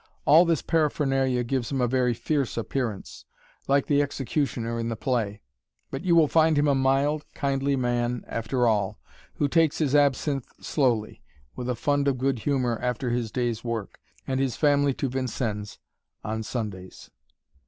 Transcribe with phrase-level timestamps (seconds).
[0.25, 3.23] All this paraphernalia gives him a very fierce appearance,
[3.67, 5.41] like the executioner in the play;
[5.91, 8.97] but you will find him a mild, kindly man after all,
[9.35, 11.21] who takes his absinthe slowly,
[11.55, 15.77] with a fund of good humor after his day's work, and his family to Vincennes
[16.23, 17.11] on Sundays.